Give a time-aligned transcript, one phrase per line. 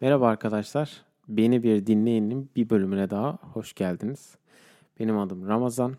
[0.00, 1.02] Merhaba arkadaşlar.
[1.28, 4.36] Beni bir dinleyenin bir bölümüne daha hoş geldiniz.
[5.00, 5.94] Benim adım Ramazan.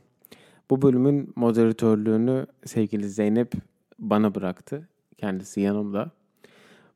[0.70, 3.54] Bu bölümün moderatörlüğünü sevgili Zeynep
[4.00, 4.88] bana bıraktı.
[5.18, 6.12] Kendisi yanımda.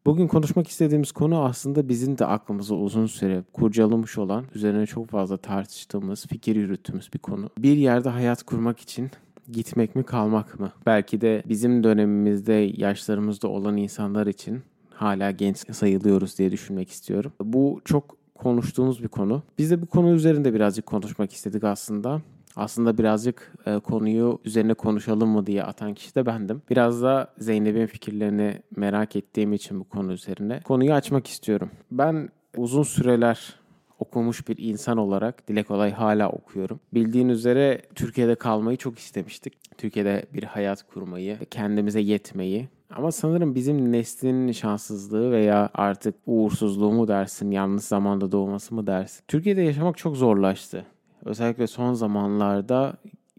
[0.06, 5.38] Bugün konuşmak istediğimiz konu aslında bizim de aklımıza uzun süre kurcalamış olan, üzerine çok fazla
[5.38, 7.50] tartıştığımız, fikir yürüttüğümüz bir konu.
[7.58, 9.12] Bir yerde hayat kurmak için
[9.52, 10.72] gitmek mi kalmak mı?
[10.86, 14.64] Belki de bizim dönemimizde yaşlarımızda olan insanlar için
[14.96, 17.34] hala genç sayılıyoruz diye düşünmek istiyorum.
[17.42, 19.44] Bu çok konuştuğumuz bir konu.
[19.58, 22.22] Biz de bu konu üzerinde birazcık konuşmak istedik aslında.
[22.56, 26.62] Aslında birazcık e, konuyu üzerine konuşalım mı diye atan kişi de bendim.
[26.70, 31.70] Biraz da Zeynep'in fikirlerini merak ettiğim için bu konu üzerine konuyu açmak istiyorum.
[31.92, 33.60] Ben uzun süreler
[34.00, 36.80] okumuş bir insan olarak dile kolay hala okuyorum.
[36.94, 39.54] Bildiğin üzere Türkiye'de kalmayı çok istemiştik.
[39.78, 47.08] Türkiye'de bir hayat kurmayı, kendimize yetmeyi, ama sanırım bizim neslin şanssızlığı veya artık uğursuzluğu mu
[47.08, 49.24] dersin, yanlış zamanda doğması mı dersin?
[49.28, 50.86] Türkiye'de yaşamak çok zorlaştı.
[51.26, 52.94] Özellikle son zamanlarda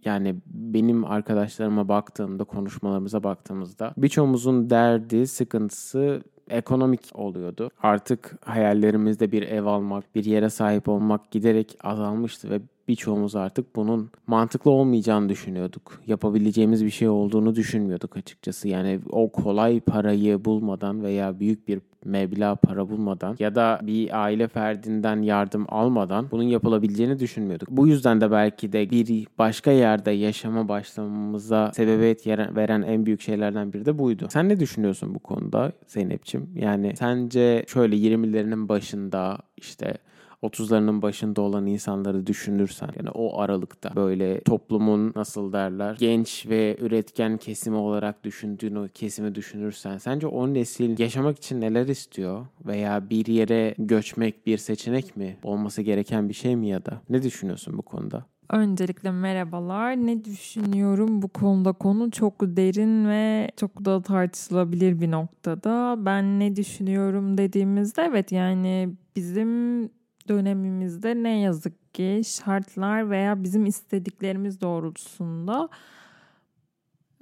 [0.04, 7.70] yani benim arkadaşlarıma baktığımda, konuşmalarımıza baktığımızda birçoğumuzun derdi, sıkıntısı ekonomik oluyordu.
[7.82, 14.10] Artık hayallerimizde bir ev almak, bir yere sahip olmak giderek azalmıştı ve birçoğumuz artık bunun
[14.26, 16.00] mantıklı olmayacağını düşünüyorduk.
[16.06, 18.68] Yapabileceğimiz bir şey olduğunu düşünmüyorduk açıkçası.
[18.68, 24.48] Yani o kolay parayı bulmadan veya büyük bir meblağ para bulmadan ya da bir aile
[24.48, 27.70] ferdinden yardım almadan bunun yapılabileceğini düşünmüyorduk.
[27.70, 33.72] Bu yüzden de belki de bir başka yerde yaşama başlamamıza sebebiyet veren en büyük şeylerden
[33.72, 34.26] biri de buydu.
[34.30, 36.50] Sen ne düşünüyorsun bu konuda Zeynep'ciğim?
[36.54, 39.94] Yani sence şöyle 20'lerinin başında işte
[40.42, 47.36] 30'larının başında olan insanları düşünürsen yani o aralıkta böyle toplumun nasıl derler genç ve üretken
[47.36, 53.26] kesimi olarak düşündüğün o kesimi düşünürsen sence o nesil yaşamak için neler istiyor veya bir
[53.26, 57.82] yere göçmek bir seçenek mi olması gereken bir şey mi ya da ne düşünüyorsun bu
[57.82, 58.26] konuda?
[58.50, 59.96] Öncelikle merhabalar.
[59.96, 61.72] Ne düşünüyorum bu konuda?
[61.72, 65.96] Konu çok derin ve çok da tartışılabilir bir noktada.
[65.98, 69.90] Ben ne düşünüyorum dediğimizde evet yani bizim
[70.28, 75.68] dönemimizde ne yazık ki şartlar veya bizim istediklerimiz doğrultusunda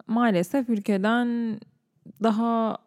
[0.07, 1.61] maalesef ülkeden
[2.23, 2.79] daha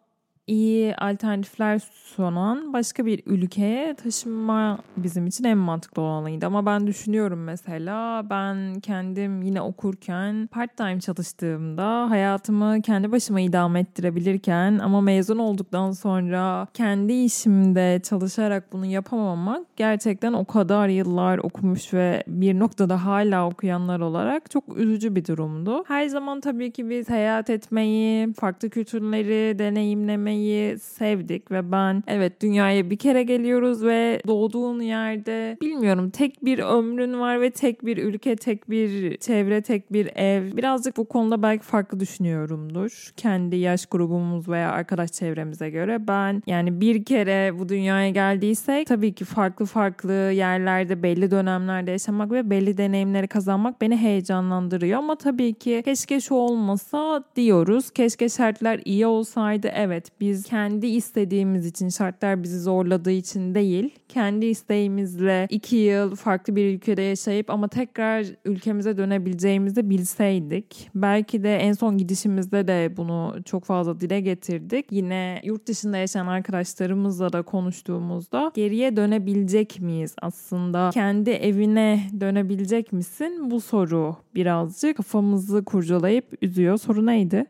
[0.46, 6.46] iyi alternatifler sunan başka bir ülkeye taşınma bizim için en mantıklı olanıydı.
[6.46, 13.80] Ama ben düşünüyorum mesela ben kendim yine okurken part time çalıştığımda hayatımı kendi başıma idame
[13.80, 21.94] ettirebilirken ama mezun olduktan sonra kendi işimde çalışarak bunu yapamamak gerçekten o kadar yıllar okumuş
[21.94, 25.84] ve bir noktada hala okuyanlar olarak çok üzücü bir durumdu.
[25.88, 32.42] Her zaman tabii ki biz seyahat etmeyi, farklı kültürleri deneyimlemeyi gezmeyi sevdik ve ben evet
[32.42, 37.96] dünyaya bir kere geliyoruz ve doğduğun yerde bilmiyorum tek bir ömrün var ve tek bir
[37.96, 40.56] ülke, tek bir çevre, tek bir ev.
[40.56, 43.10] Birazcık bu konuda belki farklı düşünüyorumdur.
[43.16, 49.12] Kendi yaş grubumuz veya arkadaş çevremize göre ben yani bir kere bu dünyaya geldiysek tabii
[49.12, 55.54] ki farklı farklı yerlerde belli dönemlerde yaşamak ve belli deneyimleri kazanmak beni heyecanlandırıyor ama tabii
[55.54, 57.90] ki keşke şu olmasa diyoruz.
[57.90, 63.94] Keşke şartlar iyi olsaydı evet bir biz kendi istediğimiz için şartlar bizi zorladığı için değil
[64.08, 70.90] kendi isteğimizle iki yıl farklı bir ülkede yaşayıp ama tekrar ülkemize dönebileceğimizi bilseydik.
[70.94, 74.86] Belki de en son gidişimizde de bunu çok fazla dile getirdik.
[74.90, 80.90] Yine yurt dışında yaşayan arkadaşlarımızla da konuştuğumuzda geriye dönebilecek miyiz aslında?
[80.94, 83.50] Kendi evine dönebilecek misin?
[83.50, 86.78] Bu soru birazcık kafamızı kurcalayıp üzüyor.
[86.78, 87.46] Soru neydi?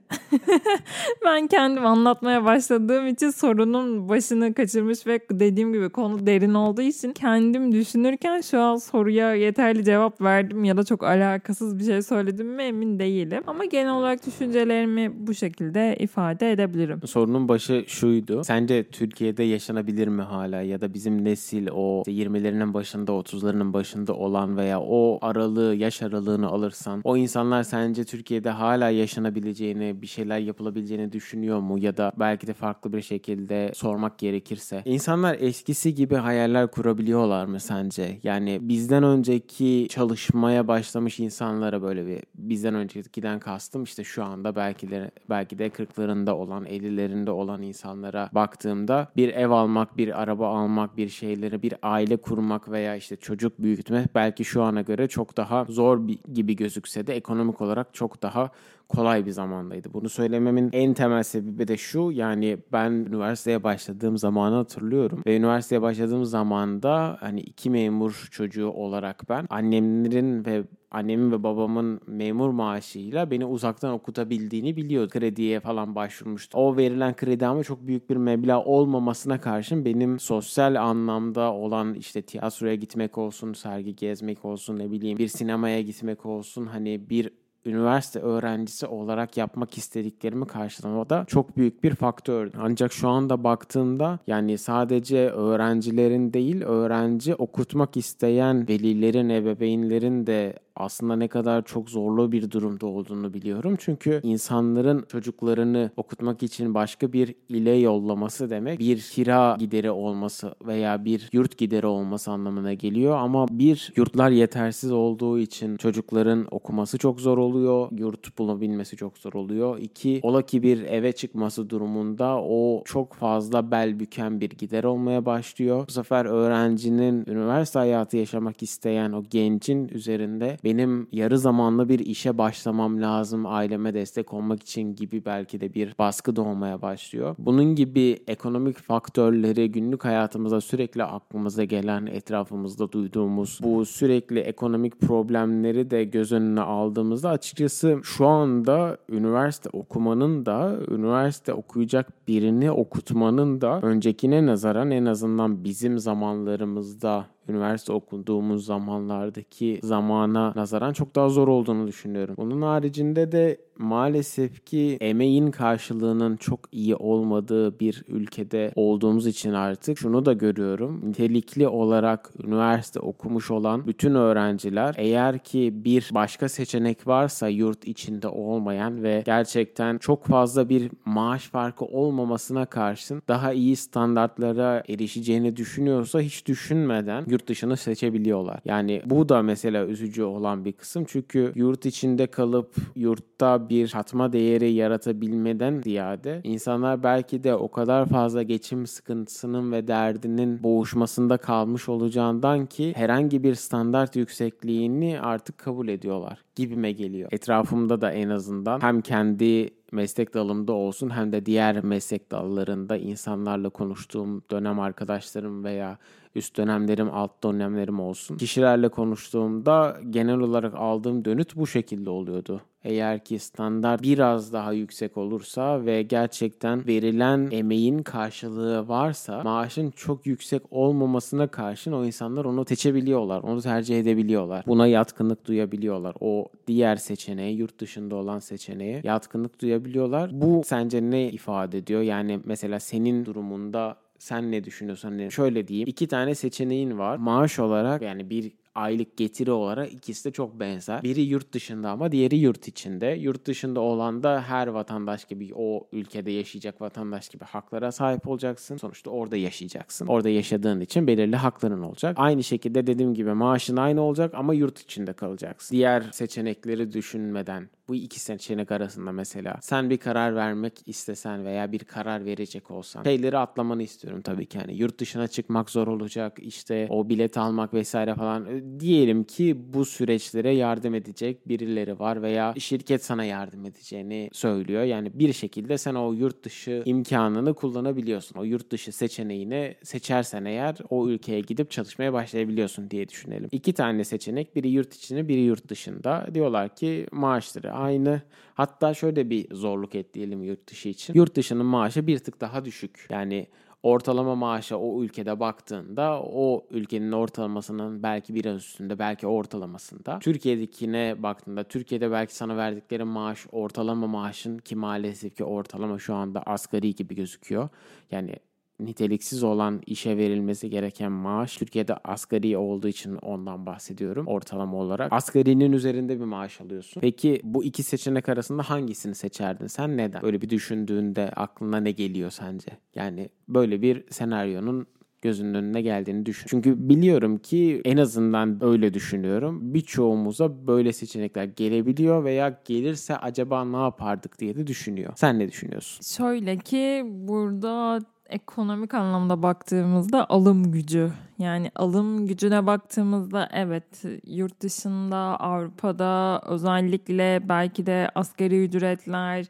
[1.25, 7.13] ben kendim anlatmaya başladığım için sorunun başını kaçırmış ve dediğim gibi konu derin olduğu için
[7.13, 12.49] kendim düşünürken şu an soruya yeterli cevap verdim ya da çok alakasız bir şey söyledim
[12.49, 13.43] mi emin değilim.
[13.47, 17.01] Ama genel olarak düşüncelerimi bu şekilde ifade edebilirim.
[17.07, 18.45] Sorunun başı şuydu.
[18.45, 24.57] Sence Türkiye'de yaşanabilir mi hala ya da bizim nesil o 20'lerinin başında 30'larının başında olan
[24.57, 31.13] veya o aralığı yaş aralığını alırsan o insanlar sence Türkiye'de hala yaşanabileceğini bir şeyler yapılabileceğini
[31.13, 36.37] düşünüyor mu ya da belki de farklı bir şekilde sormak gerekirse insanlar eskisi gibi hayal
[36.37, 38.19] hayaller kurabiliyorlar mı sence?
[38.23, 44.91] Yani bizden önceki çalışmaya başlamış insanlara böyle bir bizden öncekiden kastım işte şu anda belki
[44.91, 50.97] de belki de 40'larında olan 50'lerinde olan insanlara baktığımda bir ev almak, bir araba almak,
[50.97, 55.65] bir şeyleri, bir aile kurmak veya işte çocuk büyütmek belki şu ana göre çok daha
[55.69, 58.51] zor bir, gibi gözükse de ekonomik olarak çok daha
[58.89, 59.93] kolay bir zamandaydı.
[59.93, 65.83] Bunu söylememin en temel sebebi de şu yani ben üniversiteye başladığım zamanı hatırlıyorum ve üniversiteye
[65.83, 70.65] başladığım zamanda hani iki memur çocuğu olarak ben annemlerin ve
[70.97, 75.11] annemin ve babamın memur maaşıyla beni uzaktan okutabildiğini biliyordu.
[75.11, 76.59] Krediye falan başvurmuştu.
[76.59, 82.23] O verilen kredi ama çok büyük bir meblağ olmamasına karşın benim sosyal anlamda olan işte
[82.23, 87.31] tiyatroya gitmek olsun, sergi gezmek olsun, ne bileyim bir sinemaya gitmek olsun, hani bir
[87.67, 92.51] üniversite öğrencisi olarak yapmak istediklerimi karşılamada çok büyük bir faktör.
[92.59, 101.17] Ancak şu anda baktığımda yani sadece öğrencilerin değil öğrenci okutmak isteyen velilerin, ebeveynlerin de aslında
[101.17, 103.77] ne kadar çok zorlu bir durumda olduğunu biliyorum.
[103.79, 111.05] Çünkü insanların çocuklarını okutmak için başka bir ile yollaması demek bir kira gideri olması veya
[111.05, 113.17] bir yurt gideri olması anlamına geliyor.
[113.17, 117.89] Ama bir yurtlar yetersiz olduğu için çocukların okuması çok zor oluyor.
[117.99, 119.79] Yurt bulabilmesi çok zor oluyor.
[119.79, 125.27] İki, ola ki bir eve çıkması durumunda o çok fazla bel büken bir gider olmaya
[125.27, 125.85] başlıyor.
[125.89, 132.39] Bu sefer öğrencinin üniversite hayatı yaşamak isteyen o gencin üzerinde benim yarı zamanlı bir işe
[132.39, 137.35] başlamam lazım aileme destek olmak için gibi belki de bir baskı doğmaya başlıyor.
[137.39, 145.91] Bunun gibi ekonomik faktörleri günlük hayatımızda sürekli aklımıza gelen, etrafımızda duyduğumuz bu sürekli ekonomik problemleri
[145.91, 153.81] de göz önüne aldığımızda açıkçası şu anda üniversite okumanın da üniversite okuyacak birini okutmanın da
[153.83, 161.87] öncekine nazaran en azından bizim zamanlarımızda üniversite okuduğumuz zamanlardaki zamana nazaran çok daha zor olduğunu
[161.87, 162.35] düşünüyorum.
[162.39, 169.99] Bunun haricinde de maalesef ki emeğin karşılığının çok iyi olmadığı bir ülkede olduğumuz için artık
[169.99, 171.01] şunu da görüyorum.
[171.05, 178.29] Nitelikli olarak üniversite okumuş olan bütün öğrenciler eğer ki bir başka seçenek varsa yurt içinde
[178.29, 186.21] olmayan ve gerçekten çok fazla bir maaş farkı olmamasına karşın daha iyi standartlara erişeceğini düşünüyorsa
[186.21, 188.61] hiç düşünmeden yurt dışını seçebiliyorlar.
[188.65, 191.05] Yani bu da mesela üzücü olan bir kısım.
[191.09, 198.07] Çünkü yurt içinde kalıp yurtta bir katma değeri yaratabilmeden ziyade insanlar belki de o kadar
[198.07, 205.89] fazla geçim sıkıntısının ve derdinin boğuşmasında kalmış olacağından ki herhangi bir standart yüksekliğini artık kabul
[205.89, 207.29] ediyorlar gibime geliyor.
[207.33, 213.69] Etrafımda da en azından hem kendi meslek dalımda olsun hem de diğer meslek dallarında insanlarla
[213.69, 215.99] konuştuğum dönem arkadaşlarım veya
[216.37, 218.37] üst dönemlerim, alt dönemlerim olsun.
[218.37, 222.61] Kişilerle konuştuğumda genel olarak aldığım dönüt bu şekilde oluyordu.
[222.87, 230.27] Eğer ki standart biraz daha yüksek olursa ve gerçekten verilen emeğin karşılığı varsa maaşın çok
[230.27, 233.43] yüksek olmamasına karşın o insanlar onu seçebiliyorlar.
[233.43, 234.65] Onu tercih edebiliyorlar.
[234.67, 236.15] Buna yatkınlık duyabiliyorlar.
[236.21, 240.31] O diğer seçeneğe, yurt dışında olan seçeneğe yatkınlık duyabiliyorlar.
[240.33, 242.03] Bu sence ne ifade ediyor?
[242.03, 245.09] Yani mesela senin durumunda sen ne düşünüyorsun?
[245.09, 245.89] Hani şöyle diyeyim.
[245.89, 247.17] iki tane seçeneğin var.
[247.17, 251.03] Maaş olarak yani bir aylık getiri olarak ikisi de çok benzer.
[251.03, 253.07] Biri yurt dışında ama diğeri yurt içinde.
[253.07, 258.77] Yurt dışında olan da her vatandaş gibi o ülkede yaşayacak vatandaş gibi haklara sahip olacaksın.
[258.77, 260.07] Sonuçta orada yaşayacaksın.
[260.07, 262.17] Orada yaşadığın için belirli hakların olacak.
[262.19, 265.77] Aynı şekilde dediğim gibi maaşın aynı olacak ama yurt içinde kalacaksın.
[265.77, 271.79] Diğer seçenekleri düşünmeden bu iki seçenek arasında mesela sen bir karar vermek istesen veya bir
[271.79, 274.59] karar verecek olsan şeyleri atlamanı istiyorum tabii ki.
[274.59, 278.47] Yani yurt dışına çıkmak zor olacak işte o bilet almak vesaire falan.
[278.81, 284.83] Diyelim ki bu süreçlere yardım edecek birileri var veya şirket sana yardım edeceğini söylüyor.
[284.83, 288.39] Yani bir şekilde sen o yurt dışı imkanını kullanabiliyorsun.
[288.39, 293.49] O yurt dışı seçeneğini seçersen eğer o ülkeye gidip çalışmaya başlayabiliyorsun diye düşünelim.
[293.53, 296.27] İki tane seçenek biri yurt içinde biri yurt dışında.
[296.35, 298.23] Diyorlar ki maaşları aynı.
[298.55, 301.15] Hatta şöyle bir zorluk ekleyelim yurt dışı için.
[301.15, 303.07] Yurt dışının maaşı bir tık daha düşük.
[303.11, 303.47] Yani
[303.83, 310.19] ortalama maaşa o ülkede baktığında o ülkenin ortalamasının belki biraz üstünde belki ortalamasında.
[310.19, 316.43] Türkiye'dekine baktığında Türkiye'de belki sana verdikleri maaş ortalama maaşın ki maalesef ki ortalama şu anda
[316.43, 317.69] asgari gibi gözüküyor.
[318.11, 318.37] Yani
[318.81, 325.13] niteliksiz olan işe verilmesi gereken maaş Türkiye'de asgari olduğu için ondan bahsediyorum ortalama olarak.
[325.13, 327.01] Asgarinin üzerinde bir maaş alıyorsun.
[327.01, 329.97] Peki bu iki seçenek arasında hangisini seçerdin sen?
[329.97, 330.23] Neden?
[330.23, 332.71] Böyle bir düşündüğünde aklına ne geliyor sence?
[332.95, 334.87] Yani böyle bir senaryonun
[335.23, 336.47] gözünün önüne geldiğini düşün.
[336.51, 339.75] Çünkü biliyorum ki en azından öyle düşünüyorum.
[339.75, 345.13] Birçoğumuza böyle seçenekler gelebiliyor veya gelirse acaba ne yapardık diye de düşünüyor.
[345.17, 346.17] Sen ne düşünüyorsun?
[346.17, 351.13] Şöyle ki burada ekonomik anlamda baktığımızda alım gücü.
[351.39, 359.47] Yani alım gücüne baktığımızda evet yurt dışında Avrupa'da özellikle belki de asgari ücretler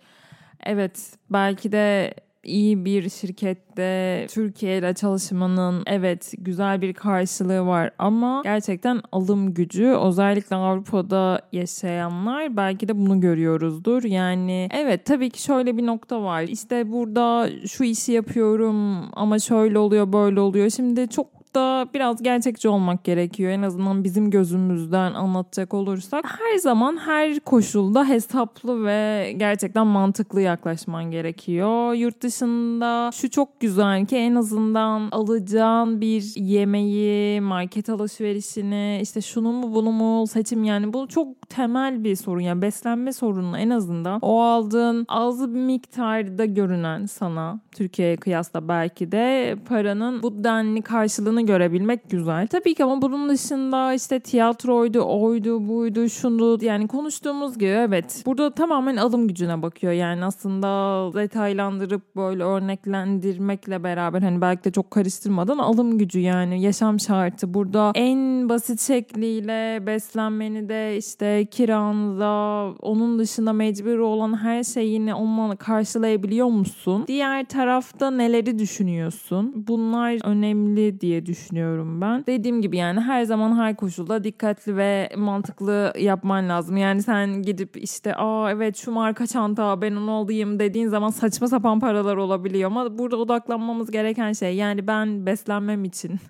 [0.65, 2.15] evet belki de
[2.47, 10.57] iyi bir şirkette Türkiye'de çalışmanın evet güzel bir karşılığı var ama gerçekten alım gücü özellikle
[10.57, 14.05] Avrupa'da yaşayanlar belki de bunu görüyoruzdur.
[14.05, 16.43] Yani evet tabii ki şöyle bir nokta var.
[16.43, 20.71] İşte burada şu işi yapıyorum ama şöyle oluyor böyle oluyor.
[20.71, 23.51] Şimdi çok da biraz gerçekçi olmak gerekiyor.
[23.51, 26.25] En azından bizim gözümüzden anlatacak olursak.
[26.39, 31.95] Her zaman her koşulda hesaplı ve gerçekten mantıklı yaklaşman gerekiyor.
[31.95, 39.53] Yurt dışında şu çok güzel ki en azından alacağın bir yemeği, market alışverişini, işte şunu
[39.53, 42.41] mu bunu mu seçim yani bu çok temel bir sorun.
[42.41, 49.13] Yani beslenme sorunu en azından o aldığın az bir miktarda görünen sana Türkiye'ye kıyasla belki
[49.13, 52.47] de paranın bu denli karşılığını görebilmek güzel.
[52.47, 58.23] Tabii ki ama bunun dışında işte tiyatroydu, oydu, buydu, şunu yani konuştuğumuz gibi evet.
[58.27, 59.93] Burada tamamen alım gücüne bakıyor.
[59.93, 60.69] Yani aslında
[61.15, 67.55] detaylandırıp böyle örneklendirmekle beraber hani belki de çok karıştırmadan alım gücü yani yaşam şartı.
[67.55, 75.57] Burada en basit şekliyle beslenmeni de işte kiranı onun dışında mecbur olan her şeyini onunla
[75.57, 77.05] karşılayabiliyor musun?
[77.07, 79.65] Diğer tarafta neleri düşünüyorsun?
[79.69, 82.27] Bunlar önemli diye düşünüyorum düşünüyorum ben.
[82.27, 86.77] Dediğim gibi yani her zaman her koşulda dikkatli ve mantıklı yapman lazım.
[86.77, 91.49] Yani sen gidip işte aa evet şu marka çanta ben onu alayım dediğin zaman saçma
[91.49, 96.21] sapan paralar olabiliyor ama burada odaklanmamız gereken şey yani ben beslenmem için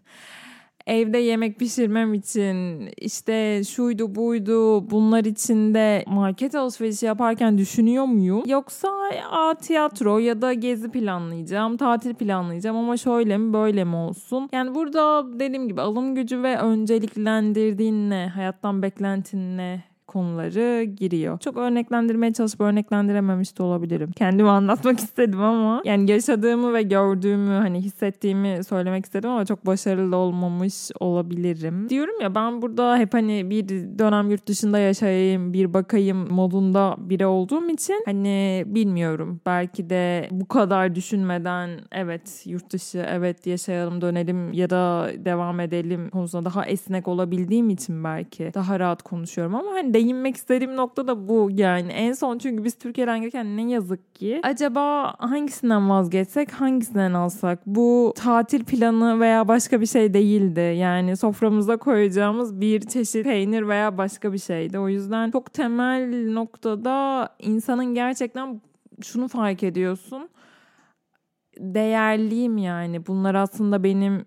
[0.86, 8.42] evde yemek pişirmem için işte şuydu buydu bunlar içinde market alışverişi yaparken düşünüyor muyum?
[8.46, 8.88] Yoksa
[9.30, 14.48] a, tiyatro ya da gezi planlayacağım, tatil planlayacağım ama şöyle mi böyle mi olsun?
[14.52, 19.84] Yani burada dediğim gibi alım gücü ve önceliklendirdiğin ne, hayattan beklentin ne,
[20.16, 21.38] konuları giriyor.
[21.38, 24.12] Çok örneklendirmeye çalışıp örneklendirememiş de olabilirim.
[24.16, 30.16] Kendimi anlatmak istedim ama yani yaşadığımı ve gördüğümü hani hissettiğimi söylemek istedim ama çok başarılı
[30.16, 31.88] olmamış olabilirim.
[31.88, 37.26] Diyorum ya ben burada hep hani bir dönem yurt dışında yaşayayım, bir bakayım modunda biri
[37.26, 39.40] olduğum için hani bilmiyorum.
[39.46, 46.10] Belki de bu kadar düşünmeden evet yurt dışı evet yaşayalım dönelim ya da devam edelim
[46.10, 51.28] konusunda daha esnek olabildiğim için belki daha rahat konuşuyorum ama hani değinmek istediğim nokta da
[51.28, 51.92] bu yani.
[51.92, 57.66] En son çünkü biz Türkiye'den gelirken ne yazık ki acaba hangisinden vazgeçsek hangisinden alsak?
[57.66, 60.60] Bu tatil planı veya başka bir şey değildi.
[60.60, 64.78] Yani soframıza koyacağımız bir çeşit peynir veya başka bir şeydi.
[64.78, 68.60] O yüzden çok temel noktada insanın gerçekten
[69.02, 70.28] şunu fark ediyorsun.
[71.58, 73.06] Değerliyim yani.
[73.06, 74.24] Bunlar aslında benim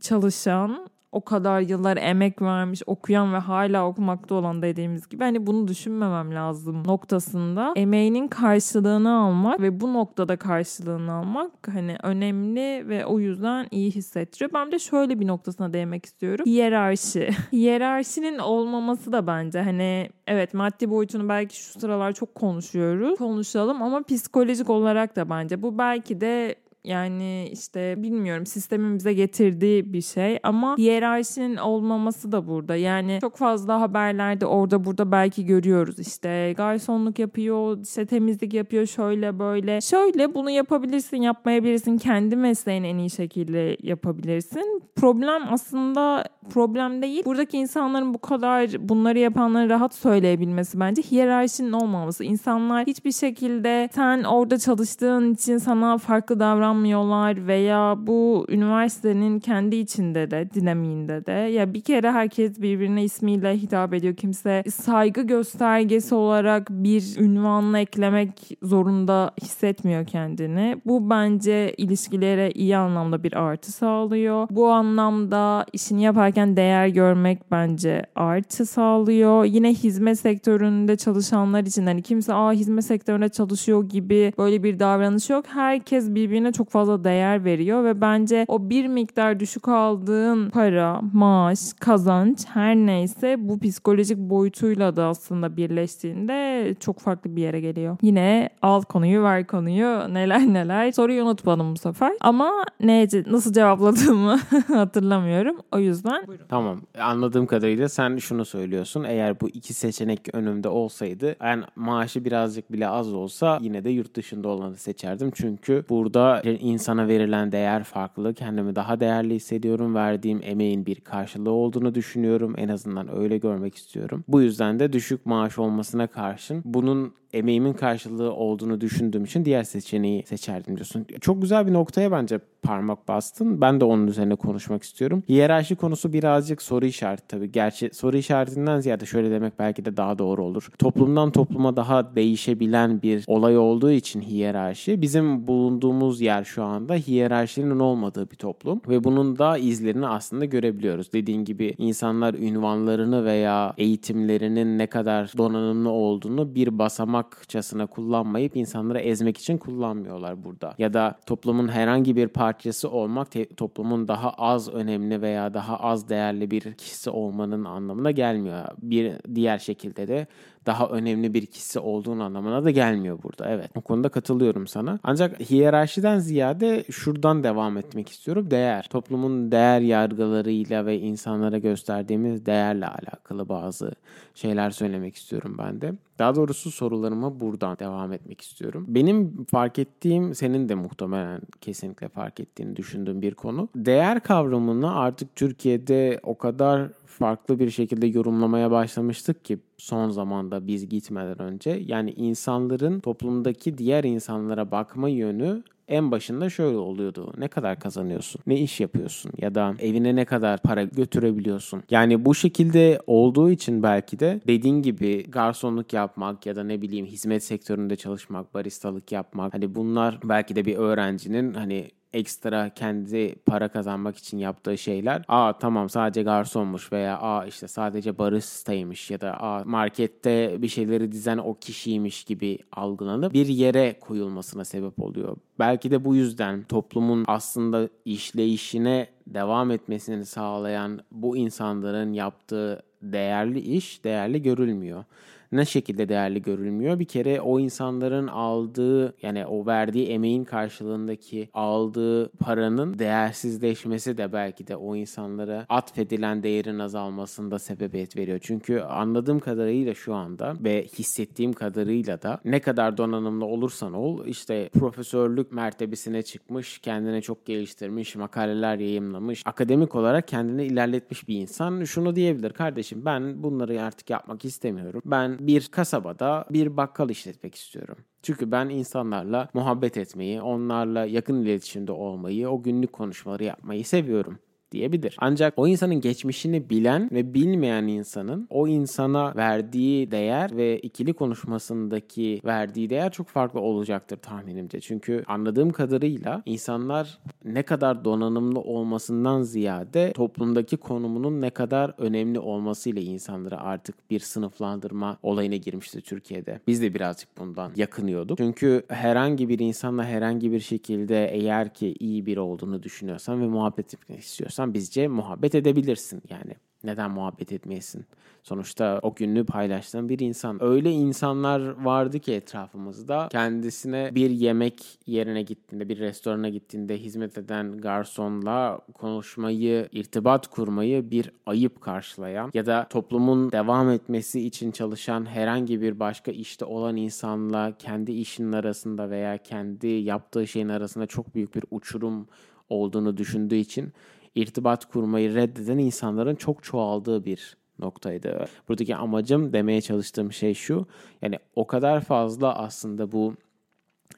[0.00, 5.68] çalışan o kadar yıllar emek vermiş, okuyan ve hala okumakta olan dediğimiz gibi hani bunu
[5.68, 13.20] düşünmemem lazım noktasında emeğinin karşılığını almak ve bu noktada karşılığını almak hani önemli ve o
[13.20, 14.50] yüzden iyi hissettiriyor.
[14.54, 16.46] Ben de şöyle bir noktasına değinmek istiyorum.
[16.46, 17.30] Hiyerarşi.
[17.52, 23.18] Hiyerarşinin olmaması da bence hani evet maddi boyutunu belki şu sıralar çok konuşuyoruz.
[23.18, 29.92] Konuşalım ama psikolojik olarak da bence bu belki de yani işte bilmiyorum sistemin bize getirdiği
[29.92, 32.76] bir şey ama hiyerarşinin olmaması da burada.
[32.76, 39.38] Yani çok fazla haberlerde orada burada belki görüyoruz işte garsonluk yapıyor, işte temizlik yapıyor şöyle
[39.38, 39.80] böyle.
[39.80, 41.98] Şöyle bunu yapabilirsin, yapmayabilirsin.
[41.98, 44.82] Kendi mesleğini en iyi şekilde yapabilirsin.
[44.96, 47.22] Problem aslında problem değil.
[47.24, 52.24] Buradaki insanların bu kadar bunları yapanları rahat söyleyebilmesi bence hiyerarşinin olmaması.
[52.24, 59.76] İnsanlar hiçbir şekilde sen orada çalıştığın için sana farklı davran davranmıyorlar veya bu üniversitenin kendi
[59.76, 64.14] içinde de dinamiğinde de ya bir kere herkes birbirine ismiyle hitap ediyor.
[64.14, 70.76] Kimse saygı göstergesi olarak bir ünvanla eklemek zorunda hissetmiyor kendini.
[70.86, 74.48] Bu bence ilişkilere iyi anlamda bir artı sağlıyor.
[74.50, 79.44] Bu anlamda işini yaparken değer görmek bence artı sağlıyor.
[79.44, 85.30] Yine hizmet sektöründe çalışanlar için hani kimse aa hizmet sektöründe çalışıyor gibi böyle bir davranış
[85.30, 85.44] yok.
[85.48, 91.58] Herkes birbirine çok fazla değer veriyor ve bence o bir miktar düşük aldığın para, maaş,
[91.80, 97.96] kazanç her neyse bu psikolojik boyutuyla da aslında birleştiğinde çok farklı bir yere geliyor.
[98.02, 104.36] Yine al konuyu ver konuyu neler neler soruyu unutmadım bu sefer ama ne nasıl cevapladığımı
[104.68, 105.56] hatırlamıyorum.
[105.72, 106.44] O yüzden buyurun.
[106.48, 112.72] Tamam anladığım kadarıyla sen şunu söylüyorsun eğer bu iki seçenek önümde olsaydı yani maaşı birazcık
[112.72, 115.30] bile az olsa yine de yurt dışında olanı seçerdim.
[115.34, 118.34] Çünkü burada insana verilen değer farklı.
[118.34, 119.94] Kendimi daha değerli hissediyorum.
[119.94, 122.54] Verdiğim emeğin bir karşılığı olduğunu düşünüyorum.
[122.56, 124.24] En azından öyle görmek istiyorum.
[124.28, 130.24] Bu yüzden de düşük maaş olmasına karşın bunun emeğimin karşılığı olduğunu düşündüğüm için diğer seçeneği
[130.26, 131.06] seçerdim diyorsun.
[131.20, 133.60] Çok güzel bir noktaya bence parmak bastın.
[133.60, 135.22] Ben de onun üzerine konuşmak istiyorum.
[135.28, 137.52] Hiyerarşi konusu birazcık soru işareti tabii.
[137.52, 140.68] Gerçi soru işaretinden ziyade şöyle demek belki de daha doğru olur.
[140.78, 147.78] Toplumdan topluma daha değişebilen bir olay olduğu için hiyerarşi bizim bulunduğumuz yer şu anda hiyerarşinin
[147.78, 151.12] olmadığı bir toplum ve bunun da izlerini aslında görebiliyoruz.
[151.12, 156.78] Dediğin gibi insanlar ünvanlarını veya eğitimlerinin ne kadar donanımlı olduğunu bir
[157.26, 160.74] basamakçasına kullanmayıp insanları ezmek için kullanmıyorlar burada.
[160.78, 166.50] Ya da toplumun herhangi bir parçası olmak toplumun daha az önemli veya daha az değerli
[166.50, 168.64] bir kişisi olmanın anlamına gelmiyor.
[168.78, 170.26] Bir diğer şekilde de
[170.66, 173.48] daha önemli bir kişi olduğun anlamına da gelmiyor burada.
[173.50, 174.98] Evet o konuda katılıyorum sana.
[175.02, 178.50] Ancak hiyerarşiden ziyade şuradan devam etmek istiyorum.
[178.50, 178.86] Değer.
[178.90, 183.92] Toplumun değer yargılarıyla ve insanlara gösterdiğimiz değerle alakalı bazı
[184.34, 185.92] şeyler söylemek istiyorum ben de.
[186.18, 188.84] Daha doğrusu sorularıma buradan devam etmek istiyorum.
[188.88, 193.68] Benim fark ettiğim, senin de muhtemelen kesinlikle fark ettiğini düşündüğüm bir konu.
[193.76, 200.88] Değer kavramını artık Türkiye'de o kadar farklı bir şekilde yorumlamaya başlamıştık ki son zamanda biz
[200.88, 201.82] gitmeden önce.
[201.86, 207.32] Yani insanların toplumdaki diğer insanlara bakma yönü en başında şöyle oluyordu.
[207.38, 208.40] Ne kadar kazanıyorsun?
[208.46, 209.32] Ne iş yapıyorsun?
[209.38, 211.82] Ya da evine ne kadar para götürebiliyorsun?
[211.90, 217.06] Yani bu şekilde olduğu için belki de dediğin gibi garsonluk yapmak ya da ne bileyim
[217.06, 223.68] hizmet sektöründe çalışmak, baristalık yapmak hani bunlar belki de bir öğrencinin hani ekstra kendi para
[223.68, 225.22] kazanmak için yaptığı şeyler.
[225.28, 231.12] Aa tamam sadece garsonmuş veya aa işte sadece baristaymış ya da aa markette bir şeyleri
[231.12, 235.36] dizen o kişiymiş gibi algılanıp bir yere koyulmasına sebep oluyor.
[235.58, 244.04] Belki de bu yüzden toplumun aslında işleyişine devam etmesini sağlayan bu insanların yaptığı değerli iş
[244.04, 245.04] değerli görülmüyor
[245.52, 246.98] ne şekilde değerli görülmüyor?
[246.98, 254.66] Bir kere o insanların aldığı yani o verdiği emeğin karşılığındaki aldığı paranın değersizleşmesi de belki
[254.66, 258.38] de o insanlara atfedilen değerin azalmasında sebebiyet veriyor.
[258.42, 264.68] Çünkü anladığım kadarıyla şu anda ve hissettiğim kadarıyla da ne kadar donanımlı olursan ol işte
[264.78, 272.16] profesörlük mertebesine çıkmış, kendine çok geliştirmiş, makaleler yayımlamış, akademik olarak kendini ilerletmiş bir insan şunu
[272.16, 272.50] diyebilir.
[272.50, 275.02] Kardeşim ben bunları artık yapmak istemiyorum.
[275.40, 277.96] Bir kasabada bir bakkal işletmek istiyorum.
[278.22, 284.38] Çünkü ben insanlarla muhabbet etmeyi, onlarla yakın iletişimde olmayı, o günlük konuşmaları yapmayı seviyorum
[284.72, 285.16] diyebilir.
[285.18, 292.40] Ancak o insanın geçmişini bilen ve bilmeyen insanın o insana verdiği değer ve ikili konuşmasındaki
[292.44, 294.80] verdiği değer çok farklı olacaktır tahminimce.
[294.80, 303.02] Çünkü anladığım kadarıyla insanlar ne kadar donanımlı olmasından ziyade toplumdaki konumunun ne kadar önemli olmasıyla
[303.02, 306.60] insanları artık bir sınıflandırma olayına girmişti Türkiye'de.
[306.66, 308.38] Biz de birazcık bundan yakınıyorduk.
[308.38, 313.94] Çünkü herhangi bir insanla herhangi bir şekilde eğer ki iyi biri olduğunu düşünüyorsan ve muhabbet
[313.94, 316.54] etmek istiyorsan istiyorsan bizce muhabbet edebilirsin yani.
[316.84, 318.04] Neden muhabbet etmeyesin?
[318.42, 320.62] Sonuçta o gününü paylaştığın bir insan.
[320.62, 327.78] Öyle insanlar vardı ki etrafımızda kendisine bir yemek yerine gittiğinde, bir restorana gittiğinde hizmet eden
[327.78, 335.80] garsonla konuşmayı, irtibat kurmayı bir ayıp karşılayan ya da toplumun devam etmesi için çalışan herhangi
[335.80, 341.54] bir başka işte olan insanla kendi işinin arasında veya kendi yaptığı şeyin arasında çok büyük
[341.54, 342.26] bir uçurum
[342.68, 343.92] olduğunu düşündüğü için
[344.36, 348.44] irtibat kurmayı reddeden insanların çok çoğaldığı bir noktaydı.
[348.68, 350.86] Buradaki amacım demeye çalıştığım şey şu.
[351.22, 353.34] Yani o kadar fazla aslında bu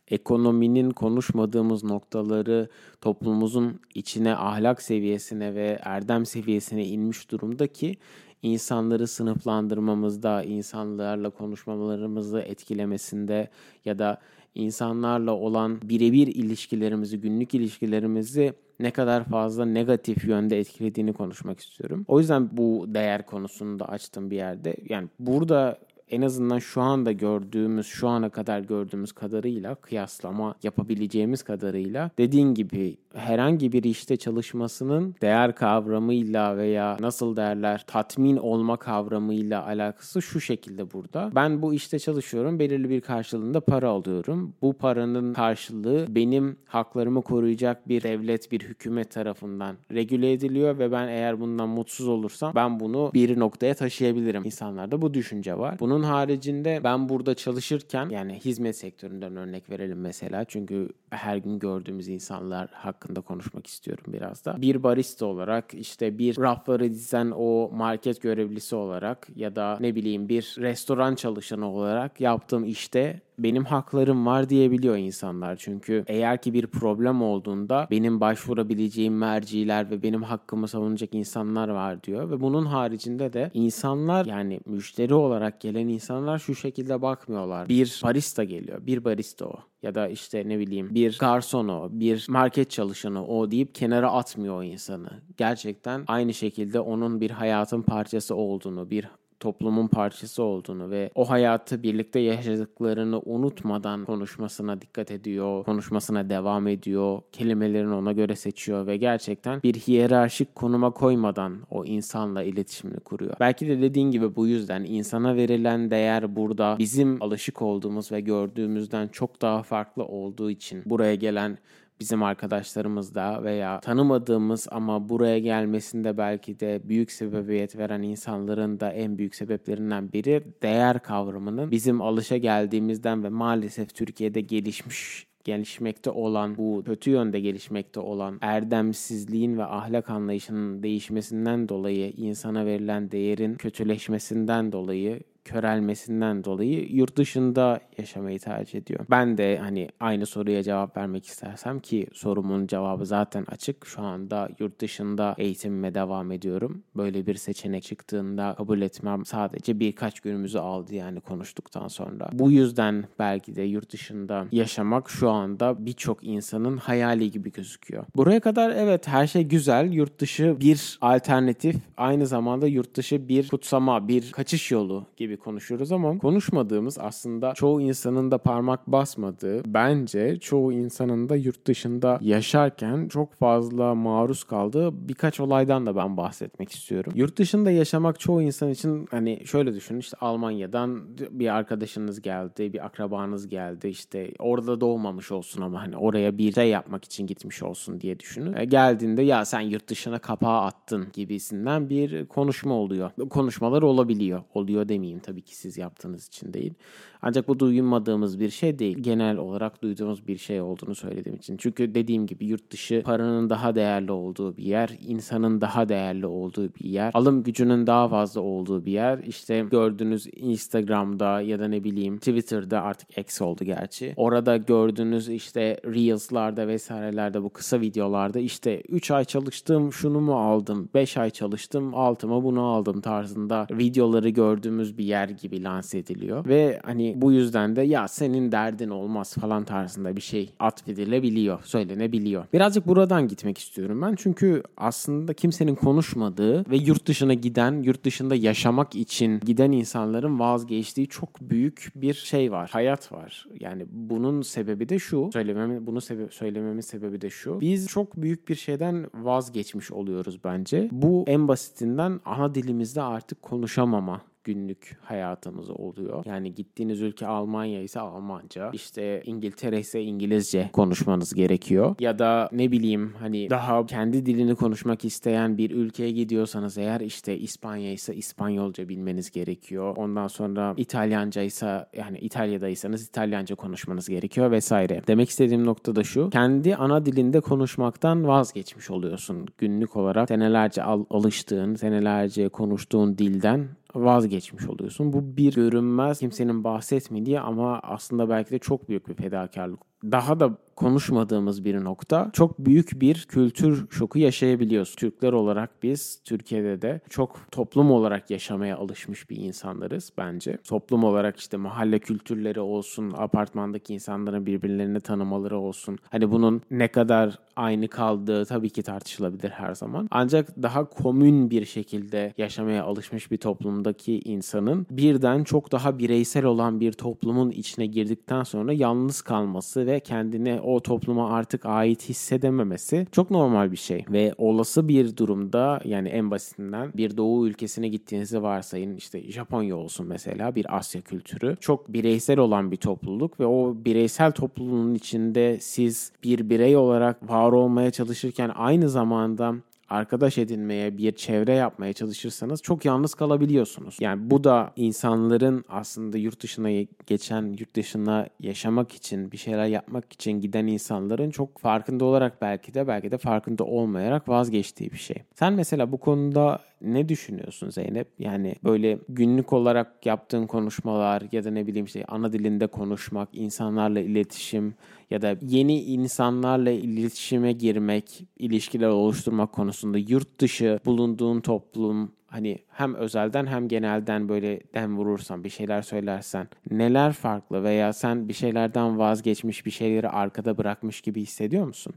[0.09, 2.69] ekonominin konuşmadığımız noktaları
[3.01, 7.97] toplumumuzun içine ahlak seviyesine ve erdem seviyesine inmiş durumda ki
[8.43, 13.49] insanları sınıflandırmamızda, insanlarla konuşmalarımızı etkilemesinde
[13.85, 14.21] ya da
[14.55, 22.05] insanlarla olan birebir ilişkilerimizi, günlük ilişkilerimizi ne kadar fazla negatif yönde etkilediğini konuşmak istiyorum.
[22.09, 24.77] O yüzden bu değer konusunu da açtım bir yerde.
[24.89, 25.79] Yani burada
[26.11, 32.97] en azından şu anda gördüğümüz, şu ana kadar gördüğümüz kadarıyla kıyaslama yapabileceğimiz kadarıyla dediğin gibi
[33.15, 40.93] herhangi bir işte çalışmasının değer kavramıyla veya nasıl derler tatmin olma kavramıyla alakası şu şekilde
[40.93, 41.31] burada.
[41.35, 44.55] Ben bu işte çalışıyorum, belirli bir karşılığında para alıyorum.
[44.63, 51.09] Bu paranın karşılığı benim haklarımı koruyacak bir devlet, bir hükümet tarafından regüle ediliyor ve ben
[51.09, 54.45] eğer bundan mutsuz olursam ben bunu bir noktaya taşıyabilirim.
[54.45, 55.79] İnsanlarda bu düşünce var.
[55.81, 60.45] Bunun haricinde ben burada çalışırken yani hizmet sektöründen örnek verelim mesela.
[60.45, 64.63] Çünkü her gün gördüğümüz insanlar hakkında konuşmak istiyorum biraz da.
[64.63, 70.29] Bir barista olarak işte bir rafları dizen o market görevlisi olarak ya da ne bileyim
[70.29, 75.57] bir restoran çalışanı olarak yaptığım işte benim haklarım var diyebiliyor insanlar.
[75.57, 82.03] Çünkü eğer ki bir problem olduğunda benim başvurabileceğim merciler ve benim hakkımı savunacak insanlar var
[82.03, 82.31] diyor.
[82.31, 87.69] Ve bunun haricinde de insanlar yani müşteri olarak gelen insanlar şu şekilde bakmıyorlar.
[87.69, 88.87] Bir barista geliyor.
[88.87, 93.51] Bir barista o ya da işte ne bileyim bir garson o, bir market çalışanı o
[93.51, 95.11] deyip kenara atmıyor o insanı.
[95.37, 99.09] Gerçekten aynı şekilde onun bir hayatın parçası olduğunu, bir
[99.41, 107.23] toplumun parçası olduğunu ve o hayatı birlikte yaşadıklarını unutmadan konuşmasına dikkat ediyor, konuşmasına devam ediyor,
[107.33, 113.35] kelimelerini ona göre seçiyor ve gerçekten bir hiyerarşik konuma koymadan o insanla iletişimini kuruyor.
[113.41, 119.09] Belki de dediğin gibi bu yüzden insana verilen değer burada bizim alışık olduğumuz ve gördüğümüzden
[119.09, 121.59] çok daha farklı olduğu için buraya gelen
[122.01, 128.93] bizim arkadaşlarımız da veya tanımadığımız ama buraya gelmesinde belki de büyük sebebiyet veren insanların da
[128.93, 136.57] en büyük sebeplerinden biri değer kavramının bizim alışa geldiğimizden ve maalesef Türkiye'de gelişmiş gelişmekte olan
[136.57, 144.73] bu kötü yönde gelişmekte olan erdemsizliğin ve ahlak anlayışının değişmesinden dolayı insana verilen değerin kötüleşmesinden
[144.73, 149.01] dolayı körelmesinden dolayı yurt dışında yaşamayı tercih ediyor.
[149.11, 153.87] Ben de hani aynı soruya cevap vermek istersem ki sorumun cevabı zaten açık.
[153.87, 156.83] Şu anda yurt dışında eğitimime devam ediyorum.
[156.97, 162.31] Böyle bir seçenek çıktığında kabul etmem sadece birkaç günümüzü aldı yani konuştuktan sonra.
[162.33, 168.05] Bu yüzden belki de yurt dışında yaşamak şu anda birçok insanın hayali gibi gözüküyor.
[168.17, 169.93] Buraya kadar evet her şey güzel.
[169.93, 175.93] Yurt dışı bir alternatif, aynı zamanda yurt dışı bir kutsama, bir kaçış yolu gibi konuşuyoruz
[175.93, 183.09] ama konuşmadığımız aslında çoğu insanın da parmak basmadığı bence çoğu insanın da yurt dışında yaşarken
[183.09, 187.13] çok fazla maruz kaldığı birkaç olaydan da ben bahsetmek istiyorum.
[187.17, 192.87] Yurt dışında yaşamak çoğu insan için hani şöyle düşünün işte Almanya'dan bir arkadaşınız geldi, bir
[192.87, 198.01] akrabanız geldi işte orada doğmamış olsun ama hani oraya bir şey yapmak için gitmiş olsun
[198.01, 198.57] diye düşünün.
[198.57, 203.11] E, geldiğinde ya sen yurt dışına kapağı attın gibisinden bir konuşma oluyor.
[203.31, 204.43] Konuşmalar olabiliyor.
[204.55, 206.75] Oluyor demeyeyim tabii ki siz yaptığınız için değil.
[207.23, 208.99] Ancak bu duymadığımız bir şey değil.
[208.99, 211.57] Genel olarak duyduğumuz bir şey olduğunu söylediğim için.
[211.57, 216.75] Çünkü dediğim gibi yurt dışı paranın daha değerli olduğu bir yer, insanın daha değerli olduğu
[216.75, 219.19] bir yer, alım gücünün daha fazla olduğu bir yer.
[219.19, 224.15] İşte gördüğünüz Instagram'da ya da ne bileyim Twitter'da artık X oldu gerçi.
[224.17, 230.89] Orada gördüğünüz işte Reels'larda vesairelerde bu kısa videolarda işte 3 ay çalıştım şunu mu aldım,
[230.95, 236.47] 5 ay çalıştım altıma bunu aldım tarzında videoları gördüğümüz bir yer gibi lanse ediliyor.
[236.47, 242.45] Ve hani bu yüzden de ya senin derdin olmaz falan tarzında bir şey atfedilebiliyor, söylenebiliyor.
[242.53, 244.15] Birazcık buradan gitmek istiyorum ben.
[244.15, 251.09] Çünkü aslında kimsenin konuşmadığı ve yurt dışına giden, yurt dışında yaşamak için giden insanların vazgeçtiği
[251.09, 252.71] çok büyük bir şey var.
[252.73, 253.47] Hayat var.
[253.61, 255.31] Yani bunun sebebi de şu.
[255.33, 257.61] Söylememin bunu sebe söylememin sebebi de şu.
[257.61, 260.89] Biz çok büyük bir şeyden vazgeçmiş oluyoruz bence.
[260.93, 266.25] Bu en basitinden ana dilimizde artık konuşamama günlük hayatımız oluyor.
[266.27, 271.95] Yani gittiğiniz ülke Almanya ise Almanca, işte İngiltere ise İngilizce konuşmanız gerekiyor.
[272.01, 277.39] Ya da ne bileyim hani daha kendi dilini konuşmak isteyen bir ülkeye gidiyorsanız eğer işte
[277.39, 279.97] İspanya ise İspanyolca bilmeniz gerekiyor.
[279.97, 285.03] Ondan sonra İtalyanca ise yani İtalya'daysanız İtalyanca konuşmanız gerekiyor vesaire.
[285.07, 286.31] Demek istediğim nokta da şu.
[286.31, 289.47] Kendi ana dilinde konuşmaktan vazgeçmiş oluyorsun.
[289.59, 295.13] Günlük olarak senelerce al- alıştığın, senelerce konuştuğun dilden vazgeçmiş oluyorsun.
[295.13, 300.59] Bu bir görünmez kimsenin bahsetmediği ama aslında belki de çok büyük bir fedakarlık daha da
[300.79, 302.31] konuşmadığımız bir nokta.
[302.33, 304.95] Çok büyük bir kültür şoku yaşayabiliyoruz.
[304.95, 310.59] Türkler olarak biz Türkiye'de de çok toplum olarak yaşamaya alışmış bir insanlarız bence.
[310.65, 315.99] Toplum olarak işte mahalle kültürleri olsun, apartmandaki insanların birbirlerini tanımaları olsun.
[316.11, 320.09] Hani bunun ne kadar aynı kaldığı tabii ki tartışılabilir her zaman.
[320.11, 326.81] Ancak daha komün bir şekilde yaşamaya alışmış bir toplumdaki insanın birden çok daha bireysel olan
[326.81, 333.31] bir toplumun içine girdikten sonra yalnız kalması ve kendini o topluma artık ait hissedememesi çok
[333.31, 334.05] normal bir şey.
[334.11, 340.07] Ve olası bir durumda yani en basitinden bir doğu ülkesine gittiğinizi varsayın işte Japonya olsun
[340.07, 341.57] mesela bir Asya kültürü.
[341.61, 347.53] Çok bireysel olan bir topluluk ve o bireysel topluluğun içinde siz bir birey olarak var
[347.53, 349.55] olmaya çalışırken aynı zamanda
[349.89, 353.97] arkadaş edinmeye, bir çevre yapmaya çalışırsanız çok yalnız kalabiliyorsunuz.
[354.01, 356.71] Yani bu da insanların aslında yurt dışına
[357.07, 362.75] geçen, yurt dışına yaşamak için, bir şeyler yapmak için giden insanların çok farkında olarak belki
[362.75, 365.17] de belki de farkında olmayarak vazgeçtiği bir şey.
[365.35, 368.09] Sen mesela bu konuda ne düşünüyorsun Zeynep?
[368.19, 374.01] Yani böyle günlük olarak yaptığın konuşmalar ya da ne bileyim işte ana dilinde konuşmak, insanlarla
[374.01, 374.75] iletişim
[375.11, 382.95] ya da yeni insanlarla iletişime girmek, ilişkiler oluşturmak konusunda yurt dışı bulunduğun toplum hani hem
[382.95, 388.99] özelden hem genelden böyle dem vurursan bir şeyler söylersen neler farklı veya sen bir şeylerden
[388.99, 391.95] vazgeçmiş bir şeyleri arkada bırakmış gibi hissediyor musun?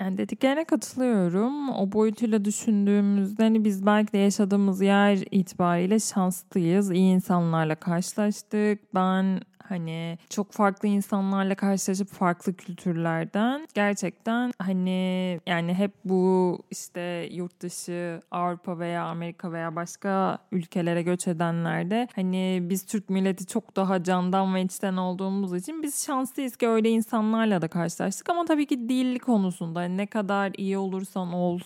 [0.00, 1.68] Yani dediklerine katılıyorum.
[1.68, 6.90] O boyutuyla düşündüğümüzde hani biz belki de yaşadığımız yer itibariyle şanslıyız.
[6.90, 8.94] İyi insanlarla karşılaştık.
[8.94, 17.60] Ben Hani çok farklı insanlarla karşılaşıp farklı kültürlerden gerçekten hani yani hep bu işte yurt
[17.60, 24.02] dışı Avrupa veya Amerika veya başka ülkelere göç edenlerde hani biz Türk milleti çok daha
[24.02, 28.28] candan ve içten olduğumuz için biz şanslıyız ki öyle insanlarla da karşılaştık.
[28.28, 31.60] Ama tabii ki dil konusunda ne kadar iyi olursan ol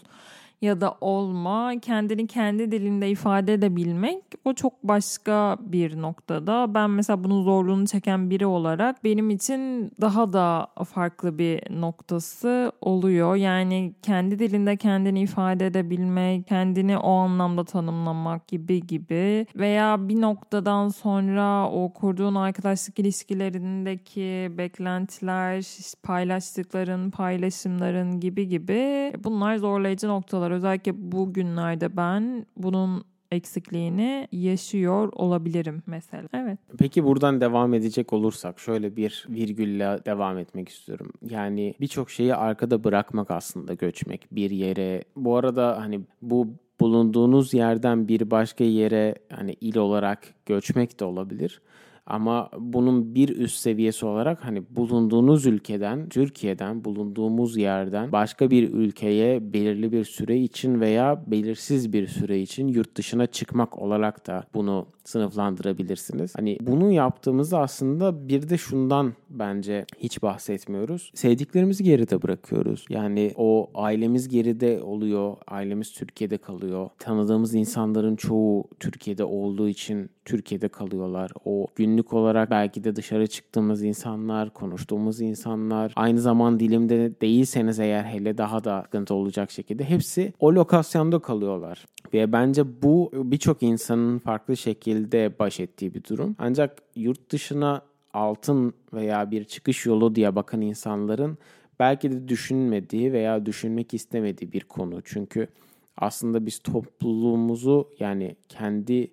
[0.66, 6.74] ya da olma, kendini kendi dilinde ifade edebilmek o çok başka bir noktada.
[6.74, 13.36] Ben mesela bunun zorluğunu çeken biri olarak benim için daha da farklı bir noktası oluyor.
[13.36, 20.88] Yani kendi dilinde kendini ifade edebilmek, kendini o anlamda tanımlamak gibi gibi veya bir noktadan
[20.88, 25.64] sonra o kurduğun arkadaşlık ilişkilerindeki beklentiler,
[26.02, 30.50] paylaştıkların, paylaşımların gibi gibi bunlar zorlayıcı noktalar.
[30.56, 36.28] Özellikle bu günlerde ben bunun eksikliğini yaşıyor olabilirim mesela.
[36.34, 36.58] Evet.
[36.78, 41.12] Peki buradan devam edecek olursak şöyle bir virgülle devam etmek istiyorum.
[41.30, 45.04] Yani birçok şeyi arkada bırakmak aslında göçmek bir yere.
[45.16, 46.48] Bu arada hani bu
[46.80, 51.60] bulunduğunuz yerden bir başka yere hani il olarak göçmek de olabilir.
[52.06, 59.52] Ama bunun bir üst seviyesi olarak hani bulunduğunuz ülkeden, Türkiye'den, bulunduğumuz yerden başka bir ülkeye
[59.52, 64.86] belirli bir süre için veya belirsiz bir süre için yurt dışına çıkmak olarak da bunu
[65.06, 66.34] sınıflandırabilirsiniz.
[66.36, 71.10] Hani bunu yaptığımızda aslında bir de şundan bence hiç bahsetmiyoruz.
[71.14, 72.84] Sevdiklerimizi geride bırakıyoruz.
[72.88, 75.36] Yani o ailemiz geride oluyor.
[75.48, 76.90] Ailemiz Türkiye'de kalıyor.
[76.98, 81.30] Tanıdığımız insanların çoğu Türkiye'de olduğu için Türkiye'de kalıyorlar.
[81.44, 88.04] O günlük olarak belki de dışarı çıktığımız insanlar, konuştuğumuz insanlar, aynı zaman dilimde değilseniz eğer
[88.04, 91.86] hele daha da sıkıntı olacak şekilde hepsi o lokasyonda kalıyorlar.
[92.14, 94.95] Ve bence bu birçok insanın farklı şekilde
[95.38, 96.36] baş ettiği bir durum.
[96.38, 97.82] Ancak yurt dışına
[98.12, 101.38] altın veya bir çıkış yolu diye bakan insanların
[101.80, 105.00] belki de düşünmediği veya düşünmek istemediği bir konu.
[105.04, 105.48] Çünkü
[105.96, 109.10] aslında biz topluluğumuzu yani kendi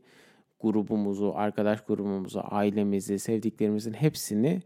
[0.60, 4.62] grubumuzu, arkadaş grubumuzu, ailemizi, sevdiklerimizin hepsini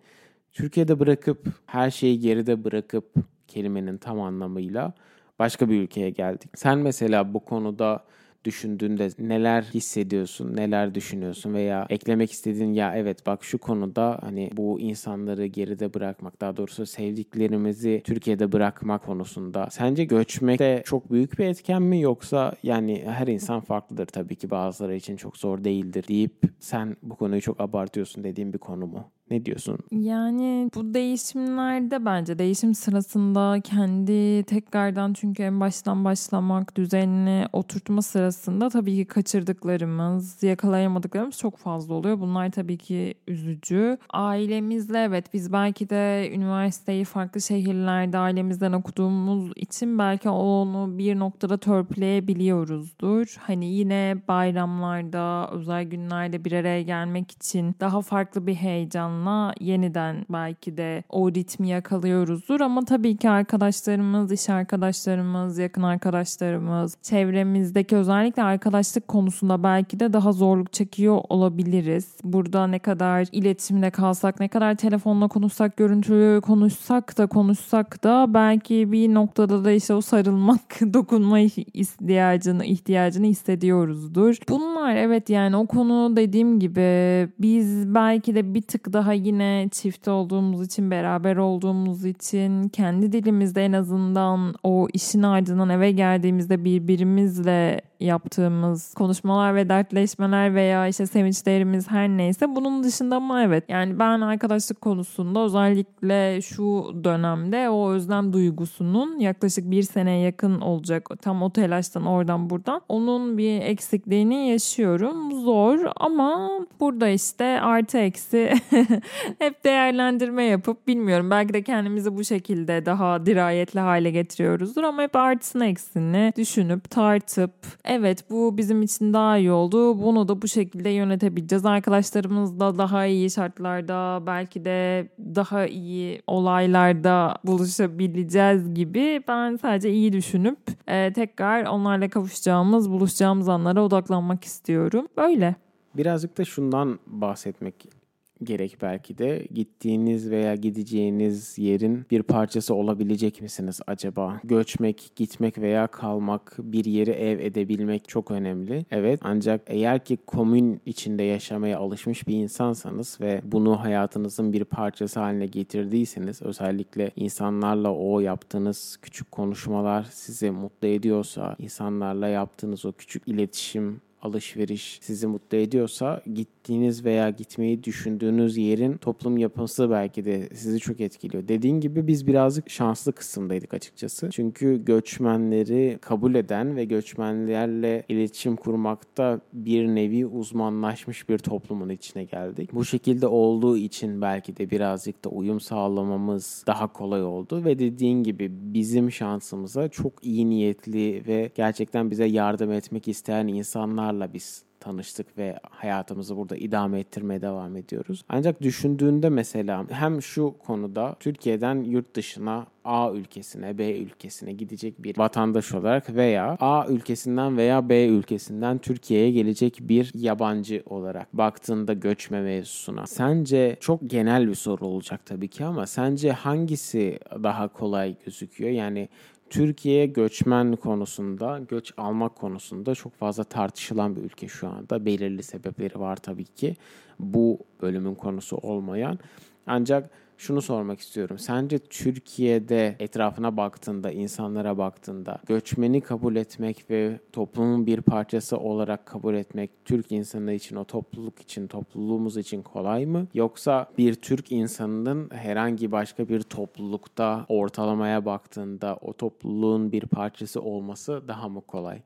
[0.54, 3.14] Türkiye'de bırakıp her şeyi geride bırakıp
[3.48, 4.94] kelimenin tam anlamıyla
[5.40, 6.50] başka bir ülkeye geldik.
[6.56, 8.04] Sen mesela bu konuda
[8.46, 14.80] düşündüğünde neler hissediyorsun, neler düşünüyorsun veya eklemek istediğin ya evet bak şu konuda hani bu
[14.80, 21.82] insanları geride bırakmak daha doğrusu sevdiklerimizi Türkiye'de bırakmak konusunda sence göçmekte çok büyük bir etken
[21.82, 26.98] mi yoksa yani her insan farklıdır tabii ki bazıları için çok zor değildir deyip sen
[27.02, 29.12] bu konuyu çok abartıyorsun dediğim bir konu mu?
[29.32, 29.78] Ne diyorsun?
[29.92, 38.70] Yani bu değişimlerde bence değişim sırasında kendi tekrardan çünkü en baştan başlamak, düzenini oturtma sırasında
[38.70, 42.20] tabii ki kaçırdıklarımız, yakalayamadıklarımız çok fazla oluyor.
[42.20, 43.98] Bunlar tabii ki üzücü.
[44.10, 51.58] Ailemizle evet biz belki de üniversiteyi farklı şehirlerde ailemizden okuduğumuz için belki onu bir noktada
[51.58, 53.36] törpüleyebiliyoruzdur.
[53.40, 60.26] Hani yine bayramlarda, özel günlerde bir araya gelmek için daha farklı bir heyecan zamanla yeniden
[60.30, 68.44] belki de o ritmi yakalıyoruzdur ama tabii ki arkadaşlarımız, iş arkadaşlarımız, yakın arkadaşlarımız, çevremizdeki özellikle
[68.44, 72.18] arkadaşlık konusunda belki de daha zorluk çekiyor olabiliriz.
[72.24, 78.92] Burada ne kadar iletişimde kalsak, ne kadar telefonla konuşsak, görüntülü konuşsak da konuşsak da belki
[78.92, 80.62] bir noktada da işte o sarılmak,
[80.94, 84.38] dokunma ihtiyacını, ihtiyacını hissediyoruzdur.
[84.50, 90.08] Bunlar evet yani o konu dediğim gibi biz belki de bir tık daha yine çift
[90.08, 97.82] olduğumuz için, beraber olduğumuz için kendi dilimizde en azından o işin ardından eve geldiğimizde birbirimizle
[98.00, 103.64] yaptığımız konuşmalar ve dertleşmeler veya işte sevinçlerimiz her neyse bunun dışında ama evet.
[103.70, 111.10] Yani ben arkadaşlık konusunda özellikle şu dönemde o özlem duygusunun yaklaşık bir seneye yakın olacak.
[111.22, 112.82] Tam o telaştan oradan buradan.
[112.90, 115.32] Onun bir eksikliğini yaşıyorum.
[115.32, 118.54] Zor ama burada işte artı eksi
[119.40, 121.32] hep değerlendirme yapıp bilmiyorum.
[121.32, 127.52] Belki de kendimizi bu şekilde daha dirayetli hale getiriyoruzdur ama hep artısını eksini düşünüp tartıp
[127.88, 130.02] evet bu bizim için daha iyi oldu.
[130.02, 131.66] Bunu da bu şekilde yönetebileceğiz.
[131.66, 140.60] Arkadaşlarımızla daha iyi şartlarda belki de daha iyi olaylarda buluşabileceğiz gibi ben sadece iyi düşünüp
[140.88, 145.08] e, tekrar onlarla kavuşacağımız, buluşacağımız anlara odaklanmak istiyorum.
[145.18, 145.56] Böyle.
[145.98, 147.97] Birazcık da şundan bahsetmek
[148.44, 154.40] gerek belki de gittiğiniz veya gideceğiniz yerin bir parçası olabilecek misiniz acaba?
[154.44, 158.86] Göçmek, gitmek veya kalmak, bir yeri ev edebilmek çok önemli.
[158.92, 165.20] Evet ancak eğer ki komün içinde yaşamaya alışmış bir insansanız ve bunu hayatınızın bir parçası
[165.20, 173.28] haline getirdiyseniz özellikle insanlarla o yaptığınız küçük konuşmalar sizi mutlu ediyorsa, insanlarla yaptığınız o küçük
[173.28, 176.22] iletişim alışveriş sizi mutlu ediyorsa
[176.68, 181.48] gittiğiniz veya gitmeyi düşündüğünüz yerin toplum yapısı belki de sizi çok etkiliyor.
[181.48, 184.30] Dediğin gibi biz birazcık şanslı kısımdaydık açıkçası.
[184.32, 192.70] Çünkü göçmenleri kabul eden ve göçmenlerle iletişim kurmakta bir nevi uzmanlaşmış bir toplumun içine geldik.
[192.74, 198.24] Bu şekilde olduğu için belki de birazcık da uyum sağlamamız daha kolay oldu ve dediğin
[198.24, 204.67] gibi bizim şansımıza çok iyi niyetli ve gerçekten bize yardım etmek isteyen insanlar insanlarla biz
[204.88, 208.24] tanıştık ve hayatımızı burada idame ettirmeye devam ediyoruz.
[208.30, 215.18] Ancak düşündüğünde mesela hem şu konuda Türkiye'den yurt dışına A ülkesine, B ülkesine gidecek bir
[215.18, 222.42] vatandaş olarak veya A ülkesinden veya B ülkesinden Türkiye'ye gelecek bir yabancı olarak baktığında göçme
[222.42, 223.08] mevzusuna.
[223.08, 228.72] Sence çok genel bir soru olacak tabii ki ama sence hangisi daha kolay gözüküyor?
[228.72, 229.10] Yani
[229.50, 235.06] Türkiye göçmen konusunda, göç almak konusunda çok fazla tartışılan bir ülke şu anda.
[235.06, 236.76] Belirli sebepleri var tabii ki.
[237.20, 239.20] Bu bölümün konusu olmayan.
[239.68, 241.40] Ancak şunu sormak istiyorum.
[241.40, 249.34] Sence Türkiye'de etrafına baktığında, insanlara baktığında göçmeni kabul etmek ve toplumun bir parçası olarak kabul
[249.34, 253.28] etmek Türk insanı için, o topluluk için, topluluğumuz için kolay mı?
[253.34, 261.28] Yoksa bir Türk insanının herhangi başka bir toplulukta ortalamaya baktığında o topluluğun bir parçası olması
[261.28, 262.02] daha mı kolay?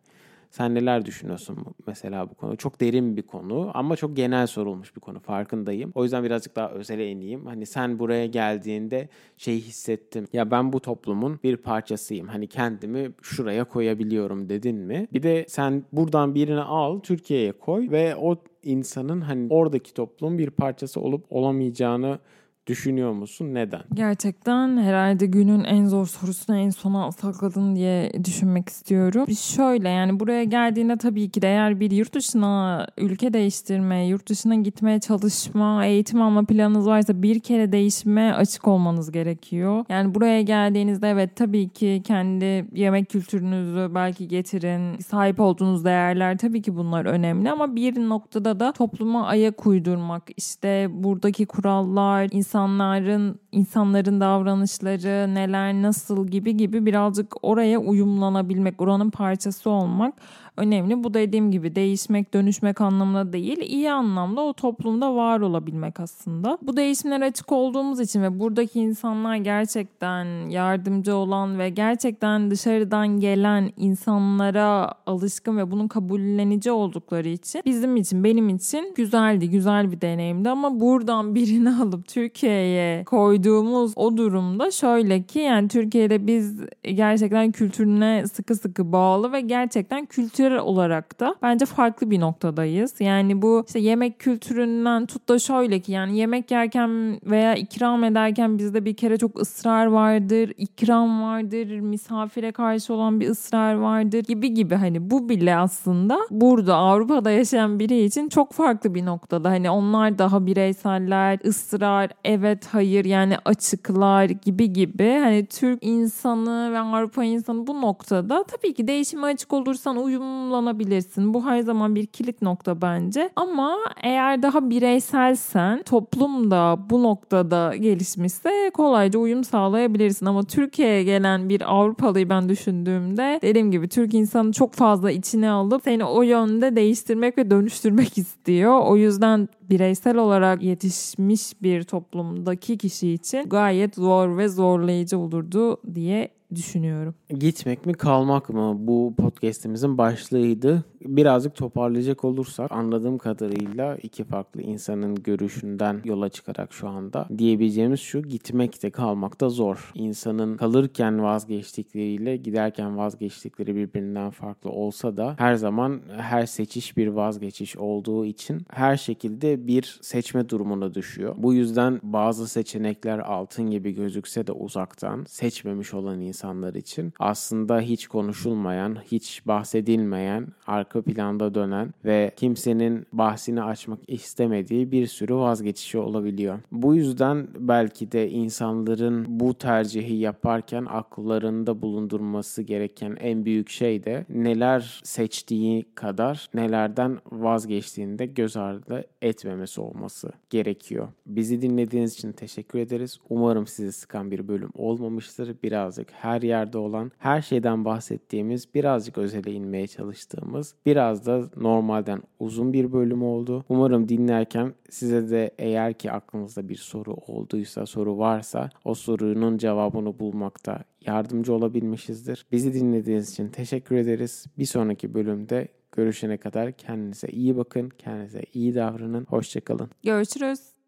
[0.51, 2.57] Sen neler düşünüyorsun mesela bu konu?
[2.57, 5.91] Çok derin bir konu ama çok genel sorulmuş bir konu farkındayım.
[5.95, 7.45] O yüzden birazcık daha özele ineyim.
[7.45, 10.27] Hani sen buraya geldiğinde şey hissettim.
[10.33, 12.27] Ya ben bu toplumun bir parçasıyım.
[12.27, 15.07] Hani kendimi şuraya koyabiliyorum dedin mi?
[15.13, 20.49] Bir de sen buradan birini al Türkiye'ye koy ve o insanın hani oradaki toplumun bir
[20.49, 22.19] parçası olup olamayacağını
[22.67, 23.53] düşünüyor musun?
[23.53, 23.81] Neden?
[23.93, 29.25] Gerçekten herhalde günün en zor sorusunu en sona sakladın diye düşünmek istiyorum.
[29.39, 34.55] Şöyle yani buraya geldiğinde tabii ki de eğer bir yurt dışına ülke değiştirme, yurt dışına
[34.55, 39.85] gitmeye çalışma, eğitim alma planınız varsa bir kere değişime açık olmanız gerekiyor.
[39.89, 44.97] Yani buraya geldiğinizde evet tabii ki kendi yemek kültürünüzü belki getirin.
[44.97, 50.87] Sahip olduğunuz değerler tabii ki bunlar önemli ama bir noktada da topluma ayak uydurmak, işte
[50.91, 59.69] buradaki kurallar, insan insanların insanların davranışları neler nasıl gibi gibi birazcık oraya uyumlanabilmek, oranın parçası
[59.69, 60.13] olmak
[60.57, 61.03] önemli.
[61.03, 66.57] Bu dediğim gibi değişmek, dönüşmek anlamında değil, iyi anlamda o toplumda var olabilmek aslında.
[66.61, 73.71] Bu değişimlere açık olduğumuz için ve buradaki insanlar gerçekten yardımcı olan ve gerçekten dışarıdan gelen
[73.77, 80.49] insanlara alışkın ve bunun kabullenici oldukları için bizim için, benim için güzeldi, güzel bir deneyimdi
[80.49, 87.51] ama buradan birini alıp Türkiye'ye koy koyduğumuz o durumda şöyle ki yani Türkiye'de biz gerçekten
[87.51, 92.93] kültürüne sıkı sıkı bağlı ve gerçekten kültürel olarak da bence farklı bir noktadayız.
[92.99, 98.57] Yani bu işte yemek kültüründen tut da şöyle ki yani yemek yerken veya ikram ederken
[98.57, 104.53] bizde bir kere çok ısrar vardır, ikram vardır, misafire karşı olan bir ısrar vardır gibi
[104.53, 109.49] gibi hani bu bile aslında burada Avrupa'da yaşayan biri için çok farklı bir noktada.
[109.49, 115.19] Hani onlar daha bireyseller, ısrar, evet, hayır yani açıklar gibi gibi.
[115.19, 121.33] Hani Türk insanı ve Avrupa insanı bu noktada tabii ki değişime açık olursan uyumlanabilirsin.
[121.33, 123.29] Bu her zaman bir kilit nokta bence.
[123.35, 130.25] Ama eğer daha bireyselsen toplum da bu noktada gelişmişse kolayca uyum sağlayabilirsin.
[130.25, 135.81] Ama Türkiye'ye gelen bir Avrupalıyı ben düşündüğümde dediğim gibi Türk insanı çok fazla içine alıp
[135.83, 138.79] seni o yönde değiştirmek ve dönüştürmek istiyor.
[138.85, 146.29] O yüzden bireysel olarak yetişmiş bir toplumdaki kişi için gayet zor ve zorlayıcı olurdu diye
[146.55, 147.15] düşünüyorum.
[147.29, 150.83] Gitmek mi kalmak mı bu podcast'imizin başlığıydı.
[151.05, 158.21] Birazcık toparlayacak olursak anladığım kadarıyla iki farklı insanın görüşünden yola çıkarak şu anda diyebileceğimiz şu
[158.21, 159.91] gitmek de kalmak da zor.
[159.95, 167.77] İnsanın kalırken vazgeçtikleriyle giderken vazgeçtikleri birbirinden farklı olsa da her zaman her seçiş bir vazgeçiş
[167.77, 171.35] olduğu için her şekilde bir seçme durumuna düşüyor.
[171.37, 178.07] Bu yüzden bazı seçenekler altın gibi gözükse de uzaktan seçmemiş olan insanlar için aslında hiç
[178.07, 186.59] konuşulmayan, hiç bahsedilmeyen, arka planda dönen ve kimsenin bahsini açmak istemediği bir sürü vazgeçişi olabiliyor.
[186.71, 194.25] Bu yüzden belki de insanların bu tercihi yaparken akıllarında bulundurması gereken en büyük şey de
[194.29, 201.07] neler seçtiği kadar nelerden vazgeçtiğinde göz ardı etmemesi olması gerekiyor.
[201.25, 203.19] Bizi dinlediğiniz için teşekkür ederiz.
[203.29, 205.55] Umarım sizi sıkan bir bölüm olmamıştır.
[205.63, 212.73] Birazcık her yerde olan, her şeyden bahsettiğimiz, birazcık özele inmeye çalıştığımız, biraz da normalden uzun
[212.73, 213.65] bir bölüm oldu.
[213.69, 220.19] Umarım dinlerken size de eğer ki aklınızda bir soru olduysa, soru varsa o sorunun cevabını
[220.19, 222.45] bulmakta yardımcı olabilmişizdir.
[222.51, 224.45] Bizi dinlediğiniz için teşekkür ederiz.
[224.57, 229.25] Bir sonraki bölümde görüşene kadar kendinize iyi bakın, kendinize iyi davranın.
[229.29, 229.89] Hoşçakalın.
[230.03, 230.80] Görüşürüz.